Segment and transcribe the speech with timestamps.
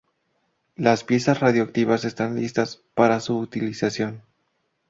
[0.77, 4.23] Las piezas radioactivas están listas para su utilización.